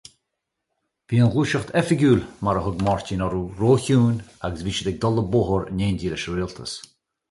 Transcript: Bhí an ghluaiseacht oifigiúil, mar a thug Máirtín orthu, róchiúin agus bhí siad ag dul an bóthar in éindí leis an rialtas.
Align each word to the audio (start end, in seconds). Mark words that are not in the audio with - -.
Bhí 1.11 1.19
an 1.25 1.29
ghluaiseacht 1.35 1.73
oifigiúil, 1.81 2.25
mar 2.49 2.57
a 2.59 2.65
thug 2.69 2.81
Máirtín 2.89 3.23
orthu, 3.29 3.43
róchiúin 3.61 4.19
agus 4.51 4.63
bhí 4.67 4.71
siad 4.79 4.91
ag 4.93 5.01
dul 5.07 5.21
an 5.25 5.31
bóthar 5.39 5.67
in 5.73 5.83
éindí 5.89 6.07
leis 6.17 6.25
an 6.27 6.33
rialtas. 6.43 6.73